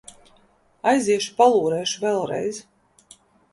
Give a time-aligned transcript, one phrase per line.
[0.91, 2.61] Aiziešu, palūrēšu vēlreiz...